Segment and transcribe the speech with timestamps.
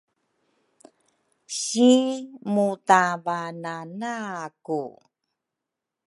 [1.59, 1.91] si
[2.53, 4.15] mutavanana
[4.65, 4.81] ku